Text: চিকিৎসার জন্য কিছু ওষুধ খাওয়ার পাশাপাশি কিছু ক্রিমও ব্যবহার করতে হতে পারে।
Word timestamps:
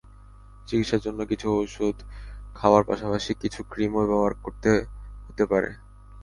চিকিৎসার 0.67 1.01
জন্য 1.01 1.19
কিছু 1.31 1.47
ওষুধ 1.57 1.95
খাওয়ার 2.55 2.83
পাশাপাশি 2.89 3.31
কিছু 3.41 3.59
ক্রিমও 3.71 4.03
ব্যবহার 4.03 4.33
করতে 4.43 4.69
হতে 5.25 5.43
পারে। 5.51 5.69